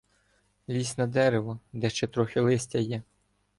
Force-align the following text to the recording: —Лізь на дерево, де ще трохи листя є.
—Лізь 0.69 0.97
на 0.97 1.07
дерево, 1.07 1.59
де 1.73 1.89
ще 1.89 2.07
трохи 2.07 2.39
листя 2.39 2.77
є. 2.79 3.03